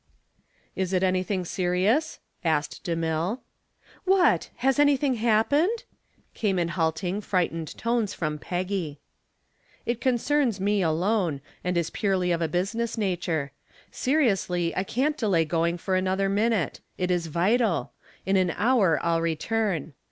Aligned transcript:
"Is 0.75 0.93
it 0.93 1.03
anything 1.03 1.45
serious?" 1.45 2.17
asked 2.43 2.83
DeMille. 2.83 3.37
"What! 4.03 4.49
has 4.55 4.79
anything 4.79 5.13
happened?" 5.13 5.83
came 6.33 6.57
in 6.57 6.69
halting, 6.69 7.21
frightened 7.21 7.77
tones 7.77 8.11
from 8.15 8.39
Peggy. 8.39 8.99
"It 9.85 10.01
concerns 10.01 10.59
me 10.59 10.81
alone, 10.81 11.39
and 11.63 11.77
it 11.77 11.79
is 11.79 11.89
purely 11.91 12.31
of 12.31 12.41
a 12.41 12.47
business 12.47 12.97
nature. 12.97 13.51
Seriously, 13.91 14.75
I 14.75 14.83
can't 14.83 15.17
delay 15.17 15.45
going 15.45 15.77
for 15.77 15.95
another 15.95 16.29
minute. 16.29 16.79
It 16.97 17.11
is 17.11 17.27
vital. 17.27 17.91
In 18.25 18.37
an 18.37 18.49
hour 18.57 18.97
I'll 19.03 19.21
return. 19.21 19.93